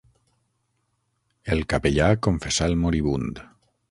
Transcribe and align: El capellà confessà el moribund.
El 1.57 1.61
capellà 1.75 2.09
confessà 2.29 2.69
el 2.71 2.79
moribund. 2.87 3.45